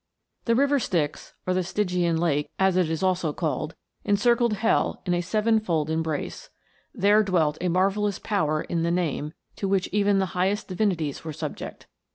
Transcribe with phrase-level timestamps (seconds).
[0.45, 5.13] The River Styx, or the Stygian Lake, as it was also called, encircled hell in
[5.13, 6.49] a sevenfold embrace.
[6.91, 11.33] There dwelt a marvellous power in the name, to which even the highest divinities were
[11.33, 11.85] subject.